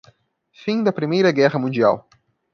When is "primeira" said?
0.91-1.31